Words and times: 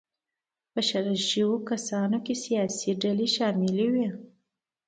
په 0.73 0.79
شړل 0.87 1.17
شویو 1.29 1.53
کسانو 1.69 2.17
کې 2.25 2.33
سیاسي 2.43 2.89
ډلې 3.01 3.27
شاملې 3.35 3.87
وې. 3.93 4.07